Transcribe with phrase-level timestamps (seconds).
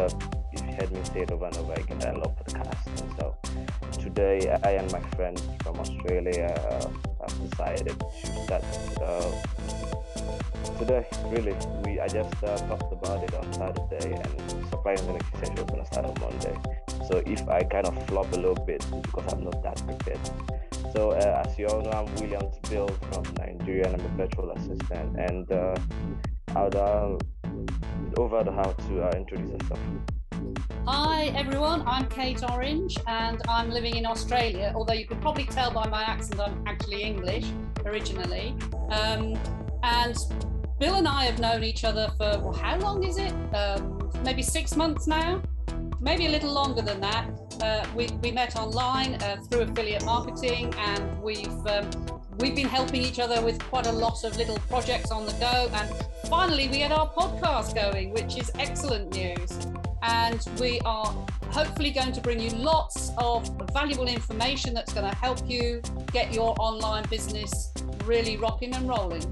[0.00, 0.14] heard
[0.52, 3.00] you've heard me say it over and over again I love podcasts.
[3.00, 3.36] And so
[3.98, 6.88] today, I and my friend from Australia uh,
[7.20, 8.64] have decided to start.
[9.00, 9.32] Uh,
[10.78, 11.54] today, really,
[11.84, 15.70] we I just uh, talked about it on Saturday, and surprisingly, she said she was
[15.70, 16.56] gonna start on Monday.
[17.08, 20.20] So if I kind of flop a little bit, because I'm not that prepared.
[20.94, 24.50] So uh, as you all know, I'm Williams Bill from Nigeria, and I'm a virtual
[24.52, 25.18] assistant.
[25.18, 25.76] And uh,
[26.54, 26.76] I'd
[28.16, 29.80] over to how to uh, introduce yourself.
[30.86, 34.72] Hi everyone, I'm Kate Orange and I'm living in Australia.
[34.74, 37.46] Although you can probably tell by my accent, I'm actually English
[37.84, 38.54] originally.
[38.90, 39.38] Um,
[39.82, 40.16] and
[40.78, 43.32] Bill and I have known each other for well, how long is it?
[43.54, 45.42] Um, maybe six months now,
[46.00, 47.30] maybe a little longer than that.
[47.62, 51.90] Uh, we, we met online uh, through affiliate marketing and we've um,
[52.38, 55.70] we've been helping each other with quite a lot of little projects on the go
[55.74, 55.90] and
[56.28, 59.66] finally we had our podcast going which is excellent news.
[60.02, 61.06] And we are
[61.50, 65.80] hopefully going to bring you lots of valuable information that's going to help you
[66.12, 67.72] get your online business
[68.04, 69.24] really rocking and rolling.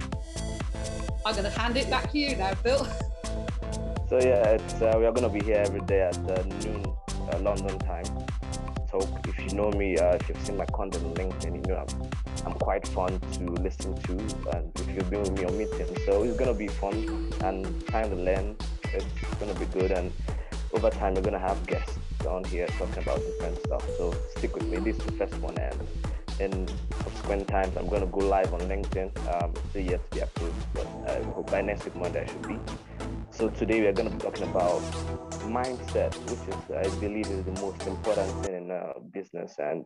[1.26, 2.86] I'm going to hand it back to you now bill
[4.08, 6.84] so yeah uh, we are going to be here every day at uh, noon
[7.32, 8.04] uh, London time.
[8.90, 11.76] So if you know me, uh, if you've seen my content on LinkedIn, you know
[11.76, 12.10] I'm,
[12.44, 14.12] I'm quite fun to listen to,
[14.56, 18.10] and if you've been with me on meetings, so it's gonna be fun and time
[18.10, 18.56] to learn.
[18.92, 19.06] It's
[19.38, 20.12] gonna be good, and
[20.72, 23.88] over time we're gonna have guests on here talking about different stuff.
[23.96, 24.78] So stick with me.
[24.78, 25.80] This is the first one, and
[26.40, 26.68] in
[27.04, 29.10] subsequent times I'm gonna go live on LinkedIn.
[29.32, 32.48] Um, still yet to be approved, but I hope by next week Monday I should
[32.48, 32.58] be.
[33.30, 34.82] So today we are to be talking about
[35.46, 39.84] mindset, which is, I believe, is the most important thing in uh, business and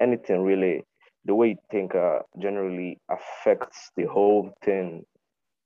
[0.00, 0.84] anything really.
[1.28, 5.04] The way you think uh, generally affects the whole thing.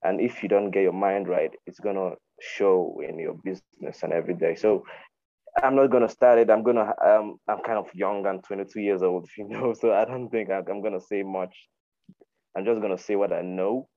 [0.04, 4.02] And if you don't get your mind right, it's going to show in your business
[4.02, 4.54] and every day.
[4.54, 4.84] So
[5.62, 6.50] I'm not going to start it.
[6.50, 8.26] I'm to, um, I'm kind of young.
[8.26, 11.56] I'm 22 years old, you know, so I don't think I'm going to say much.
[12.54, 13.88] I'm just going to say what I know,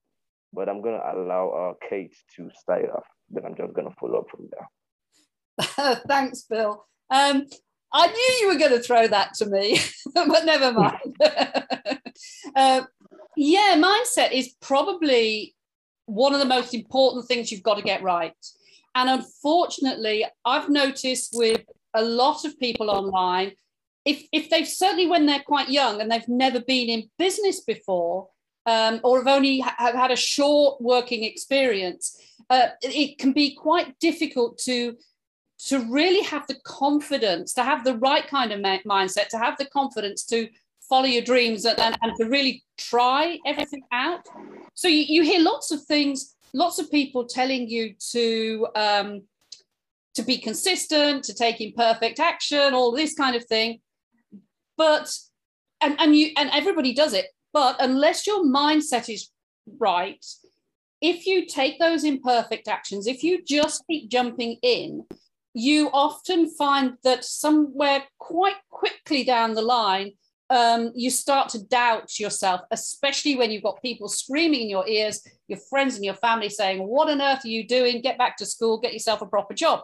[0.54, 3.88] but I'm going to allow uh, Kate to start it off then I'm just going
[3.90, 5.96] to follow up from there.
[6.08, 6.86] Thanks, Bill.
[7.10, 7.46] Um,
[7.98, 9.80] I knew you were going to throw that to me,
[10.14, 11.16] but never mind.
[12.56, 12.82] uh,
[13.38, 15.56] yeah, mindset is probably
[16.06, 18.34] one of the most important things you've got to get right.
[18.96, 21.62] And unfortunately, I've noticed with
[21.94, 23.54] a lot of people online,
[24.04, 28.28] if, if they've certainly when they're quite young and they've never been in business before,
[28.66, 32.20] um, or have only ha- had a short working experience,
[32.50, 34.98] uh, it can be quite difficult to
[35.58, 39.58] to really have the confidence, to have the right kind of ma- mindset, to have
[39.58, 40.50] the confidence to
[40.82, 44.28] follow your dreams and, and, and to really try everything out.
[44.74, 49.22] So you, you hear lots of things, lots of people telling you to um,
[50.16, 53.80] to be consistent, to take imperfect action, all this kind of thing.
[54.78, 55.14] But
[55.82, 59.30] and, and you and everybody does it, but unless your mindset is
[59.80, 60.24] right,
[61.02, 65.06] if you take those imperfect actions, if you just keep jumping in,
[65.56, 70.12] you often find that somewhere quite quickly down the line,
[70.50, 75.26] um, you start to doubt yourself, especially when you've got people screaming in your ears,
[75.48, 78.02] your friends and your family saying, What on earth are you doing?
[78.02, 79.82] Get back to school, get yourself a proper job.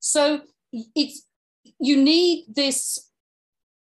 [0.00, 0.40] So
[0.72, 1.26] it's
[1.78, 3.10] you need this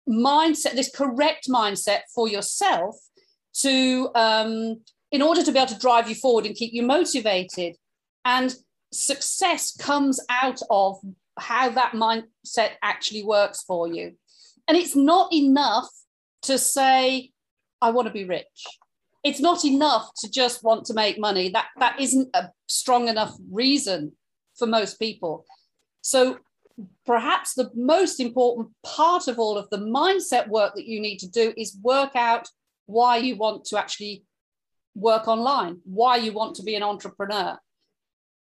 [0.07, 2.97] mindset, this correct mindset for yourself
[3.61, 7.77] to um, in order to be able to drive you forward and keep you motivated.
[8.25, 8.53] And
[8.93, 10.97] success comes out of
[11.39, 14.13] how that mindset actually works for you.
[14.67, 15.89] And it's not enough
[16.43, 17.31] to say,
[17.81, 18.45] I want to be rich.
[19.23, 21.49] It's not enough to just want to make money.
[21.49, 24.13] That, that isn't a strong enough reason
[24.55, 25.45] for most people.
[26.01, 26.39] So
[27.05, 31.29] perhaps the most important part of all of the mindset work that you need to
[31.29, 32.47] do is work out
[32.85, 34.23] why you want to actually
[34.95, 37.57] work online, why you want to be an entrepreneur.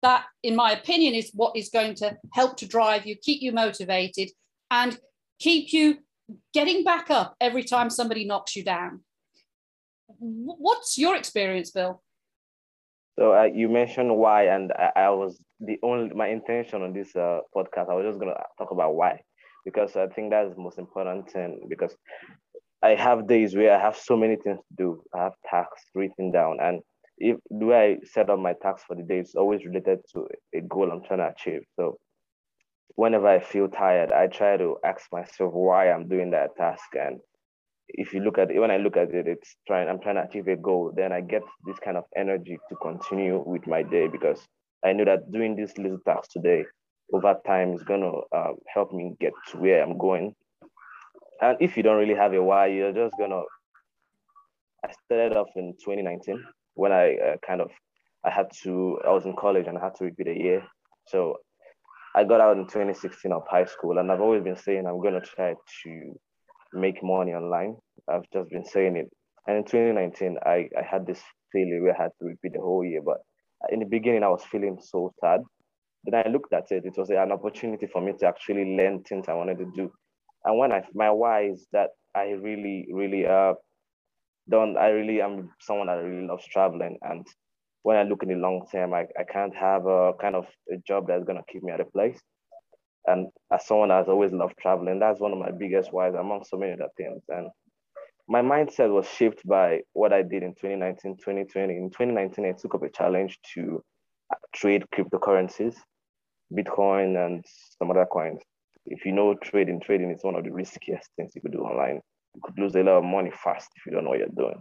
[0.03, 3.53] That, in my opinion, is what is going to help to drive you, keep you
[3.53, 4.31] motivated,
[4.71, 4.99] and
[5.39, 5.99] keep you
[6.53, 9.01] getting back up every time somebody knocks you down.
[10.19, 12.03] What's your experience, Bill?
[13.19, 17.17] So uh, you mentioned why, and I, I, was the only my intention on this
[17.17, 17.91] uh, podcast.
[17.91, 19.21] I was just gonna talk about why,
[19.65, 21.67] because I think that's the most important thing.
[21.69, 21.97] Because
[22.83, 25.03] I have days where I have so many things to do.
[25.15, 26.83] I have tasks written down, and
[27.19, 30.27] if the way I set up my tasks for the day is always related to
[30.55, 31.63] a goal I'm trying to achieve.
[31.77, 31.99] So
[32.95, 37.21] whenever I feel tired, I try to ask myself why I'm doing that task, and
[37.89, 40.25] if you look at it, when I look at it, it's trying, I'm trying to
[40.25, 44.09] achieve a goal, then I get this kind of energy to continue with my day
[44.09, 44.41] because
[44.85, 46.65] I know that doing this little task today
[47.13, 50.35] over time is going to uh, help me get to where I'm going.
[51.41, 53.43] And if you don't really have a why, you're just going to.
[54.85, 56.45] I started off in 2019
[56.77, 57.71] when I uh, kind of
[58.25, 60.63] I had to I was in college and I had to repeat a year.
[61.09, 61.39] So
[62.15, 65.21] I got out in 2016 of high school, and I've always been saying I'm going
[65.21, 66.21] to try to
[66.73, 67.77] make money online.
[68.09, 69.11] I've just been saying it.
[69.47, 71.21] And in 2019, I, I had this
[71.53, 73.03] failure where I had to repeat the whole year.
[73.05, 73.19] But
[73.71, 75.43] in the beginning, I was feeling so sad.
[76.05, 79.27] Then I looked at it, it was an opportunity for me to actually learn things
[79.29, 79.93] I wanted to do.
[80.45, 83.55] And when I, my why is that I really, really, uh,
[84.49, 86.99] don't, I really am someone that really loves traveling.
[87.03, 87.27] And
[87.83, 90.77] when I look in the long term, I, I can't have a kind of a
[90.79, 92.21] job that's to keep me at a place.
[93.07, 96.57] And as someone that's always loved traveling, that's one of my biggest whys among so
[96.57, 97.23] many other things.
[97.29, 97.49] And
[98.29, 101.77] my mindset was shaped by what I did in 2019, 2020.
[101.77, 103.83] In 2019, I took up a challenge to
[104.53, 105.77] trade cryptocurrencies,
[106.53, 107.45] Bitcoin, and
[107.79, 108.41] some other coins.
[108.85, 112.01] If you know trading, trading is one of the riskiest things you could do online.
[112.37, 114.61] You could lose a lot of money fast if you don't know what you're doing.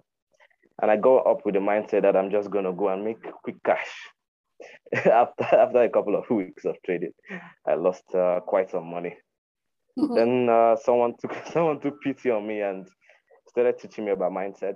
[0.81, 3.21] And I go up with the mindset that I'm just going to go and make
[3.43, 3.91] quick cash.
[4.93, 7.11] after, after a couple of weeks of trading,
[7.67, 9.15] I lost uh, quite some money.
[9.99, 10.15] Mm-hmm.
[10.15, 12.87] Then uh, someone took someone took pity on me and
[13.47, 14.75] started teaching me about mindset.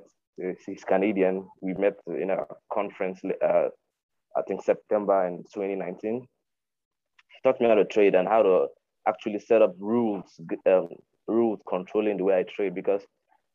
[0.66, 1.48] He's Canadian.
[1.62, 3.68] We met in a conference, uh,
[4.38, 6.22] I think September in 2019.
[6.22, 6.28] He
[7.44, 8.68] taught me how to trade and how to
[9.08, 10.88] actually set up rules, um,
[11.30, 13.04] rules controlling the way I trade because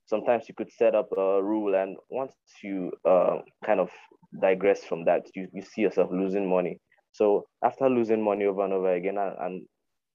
[0.06, 3.90] sometimes you could set up a rule and once you uh, kind of
[4.40, 6.78] digress from that you, you see yourself losing money.
[7.12, 9.62] So after losing money over and over again and, and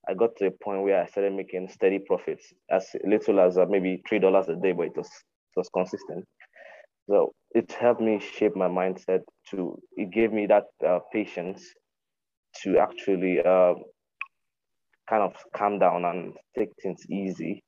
[0.09, 3.65] i got to a point where i started making steady profits as little as uh,
[3.69, 6.25] maybe three dollars a day but it was it was consistent.
[7.09, 9.21] So it helped me shape my mindset
[9.51, 11.63] to it gave me that uh, patience
[12.63, 13.73] to actually uh,
[15.09, 17.63] kind of calm down and take things easy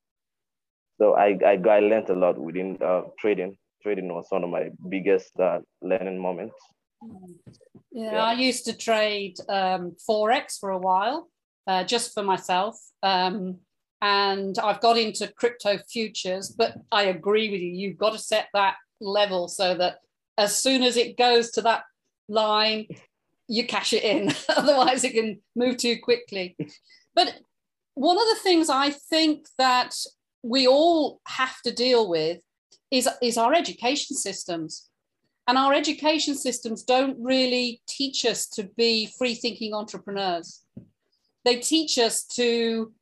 [1.02, 3.56] so I, I, I learned a lot within uh, trading.
[3.82, 6.54] Trading was one of my biggest uh, learning moments.
[7.90, 11.28] Yeah, yeah, I used to trade um, Forex for a while,
[11.66, 12.78] uh, just for myself.
[13.02, 13.58] Um,
[14.00, 17.72] and I've got into crypto futures, but I agree with you.
[17.72, 19.96] You've got to set that level so that
[20.38, 21.82] as soon as it goes to that
[22.28, 22.86] line,
[23.48, 24.32] you cash it in.
[24.48, 26.56] Otherwise, it can move too quickly.
[27.14, 27.34] But
[27.94, 29.94] one of the things I think that
[30.42, 32.40] we all have to deal with
[32.90, 34.88] is, is our education systems.
[35.48, 40.64] And our education systems don't really teach us to be free thinking entrepreneurs.
[41.44, 42.92] They teach us to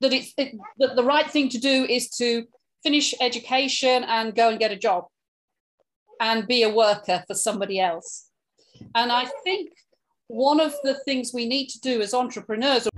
[0.00, 2.44] that it's it, that the right thing to do is to
[2.82, 5.04] finish education and go and get a job
[6.20, 8.28] and be a worker for somebody else.
[8.94, 9.70] And I think
[10.32, 12.88] one of the things we need to do as entrepreneurs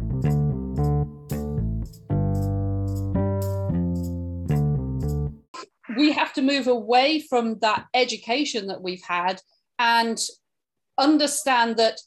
[5.97, 9.43] we have to move away from that education that we've had
[9.81, 10.21] and
[10.97, 11.99] understand that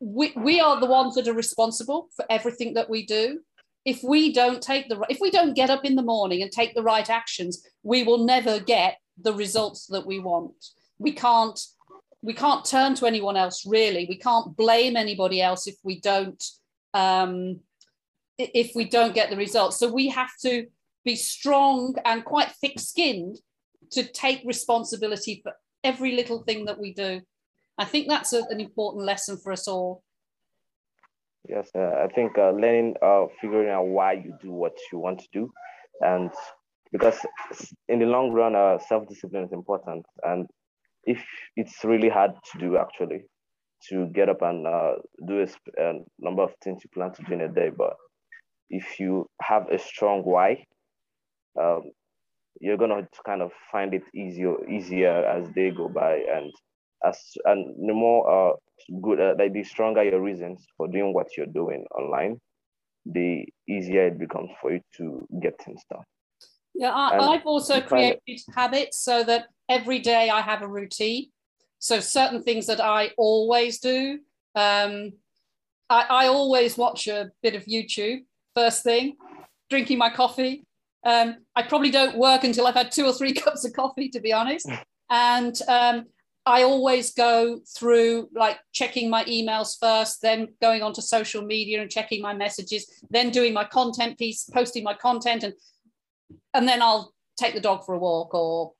[0.00, 3.40] we, we are the ones that are responsible for everything that we do.
[3.86, 6.74] If we don't take the if we don't get up in the morning and take
[6.74, 10.52] the right actions we will never get the results that we want.
[10.98, 11.58] We can't
[12.22, 16.42] we can't turn to anyone else really we can't blame anybody else if we don't
[16.94, 17.60] um,
[18.38, 20.66] if we don't get the results so we have to
[21.04, 23.38] be strong and quite thick skinned
[23.90, 25.52] to take responsibility for
[25.84, 27.20] every little thing that we do.
[27.78, 30.02] I think that's a, an important lesson for us all.
[31.48, 35.20] Yes, uh, I think uh, learning, uh, figuring out why you do what you want
[35.20, 35.50] to do,
[36.00, 36.30] and
[36.92, 37.18] because
[37.88, 40.04] in the long run, uh, self discipline is important.
[40.24, 40.46] And
[41.08, 41.24] if
[41.56, 43.22] it's really hard to do, actually,
[43.88, 44.94] to get up and uh,
[45.26, 47.94] do a, a number of things you plan to do in a day, but
[48.68, 50.64] if you have a strong why,
[51.58, 51.82] um,
[52.60, 56.52] you're gonna kind of find it easier easier as they go by, and
[57.06, 58.52] as and the more uh,
[59.00, 62.38] good, uh, like the stronger your reasons for doing what you're doing online,
[63.06, 66.04] the easier it becomes for you to get things done.
[66.78, 71.26] Yeah, I, have also created habits so that every day I have a routine.
[71.80, 74.20] So certain things that I always do.
[74.54, 75.12] Um,
[75.90, 78.20] I, I always watch a bit of YouTube
[78.54, 79.16] first thing,
[79.70, 80.66] drinking my coffee,
[81.04, 84.20] um, I probably don't work until I've had two or three cups of coffee, to
[84.20, 84.68] be honest.
[85.10, 86.04] And um,
[86.44, 91.90] I always go through like checking my emails first, then going onto social media and
[91.90, 95.44] checking my messages, then doing my content piece, posting my content.
[95.44, 95.54] And
[96.54, 98.72] and then I'll take the dog for a walk or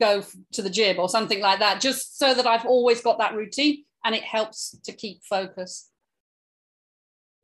[0.00, 3.34] go to the gym or something like that, just so that I've always got that
[3.34, 5.90] routine and it helps to keep focus.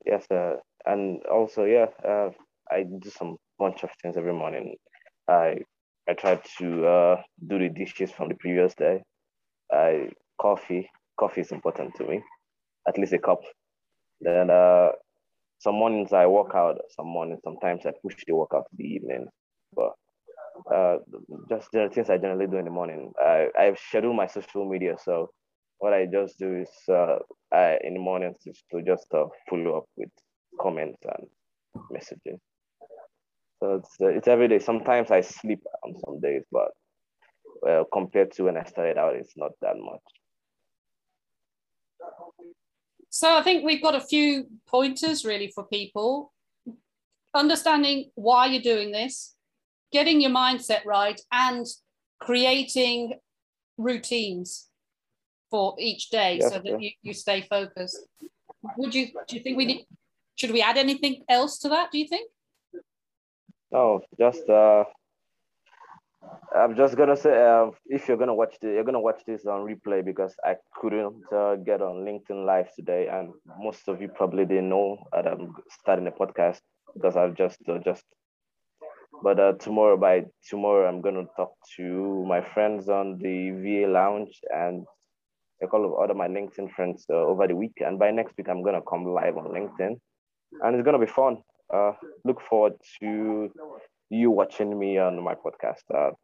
[0.06, 2.30] Yes, uh, and also, yeah, uh,
[2.70, 4.76] I do some bunch of things every morning.
[5.28, 5.58] I
[6.08, 9.02] I try to uh, do the dishes from the previous day.
[9.72, 10.10] I
[10.40, 10.88] coffee.
[11.18, 12.22] Coffee is important to me,
[12.86, 13.42] at least a cup.
[14.20, 14.90] Then uh,
[15.58, 16.78] some mornings I work out.
[16.90, 19.26] Some mornings, sometimes I push the workout to the evening.
[19.74, 19.92] But
[20.74, 20.98] uh,
[21.48, 23.12] just the things I generally do in the morning.
[23.20, 25.30] I I've scheduled my social media, so
[25.78, 27.18] what I just do is uh,
[27.52, 30.10] I, in the mornings is to just uh, follow up with
[30.60, 31.28] comments and
[31.92, 32.38] messaging.
[33.60, 34.58] So it's uh, it's every day.
[34.58, 36.68] Sometimes I sleep on some days, but
[37.92, 40.00] compared to when I started out, it's not that much.
[43.10, 46.32] So I think we've got a few pointers really for people.
[47.34, 49.34] Understanding why you're doing this,
[49.92, 51.66] getting your mindset right, and
[52.18, 53.14] creating
[53.78, 54.68] routines
[55.50, 57.98] for each day yes, so that you, you stay focused.
[58.76, 59.86] Would you do you think we need
[60.34, 62.30] should we add anything else to that, do you think?
[63.70, 64.84] No, just uh
[66.56, 69.66] I'm just gonna say uh, if you're gonna watch the you're gonna watch this on
[69.66, 74.46] replay because I couldn't uh, get on LinkedIn Live today, and most of you probably
[74.46, 76.60] didn't know that I'm starting a podcast
[76.94, 78.04] because I've just uh, just.
[79.22, 84.40] But uh, tomorrow by tomorrow I'm gonna talk to my friends on the VA Lounge
[84.54, 84.86] and
[85.62, 88.48] a couple of other my LinkedIn friends uh, over the week, and by next week
[88.48, 90.00] I'm gonna come live on LinkedIn,
[90.62, 91.42] and it's gonna be fun.
[91.72, 91.92] Uh,
[92.24, 93.50] look forward to
[94.08, 96.14] you watching me on my podcast.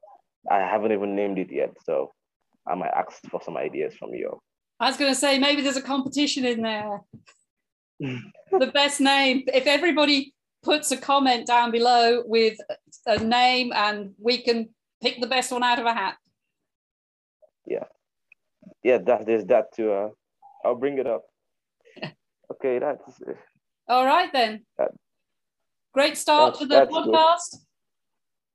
[0.50, 2.12] Uh, I haven't even named it yet, so
[2.66, 4.40] I might ask for some ideas from you.
[4.80, 7.00] I was going to say maybe there's a competition in there.
[8.00, 9.44] the best name.
[9.46, 12.56] If everybody puts a comment down below with
[13.06, 14.70] a name, and we can
[15.02, 16.16] pick the best one out of a hat.
[17.66, 17.84] Yeah,
[18.82, 18.98] yeah.
[18.98, 19.92] That there's that too.
[19.92, 20.08] Uh,
[20.64, 21.22] I'll bring it up.
[22.52, 23.20] okay, that's.
[23.88, 24.64] All right then.
[24.78, 24.92] That,
[25.92, 27.52] Great start to the podcast.
[27.52, 27.60] Good.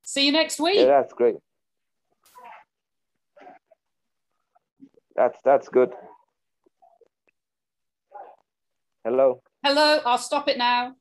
[0.03, 0.77] See you next week.
[0.77, 1.36] Yeah, that's great.
[5.17, 5.93] That's that's good.
[9.03, 9.41] Hello.
[9.63, 10.93] Hello, I'll stop it now.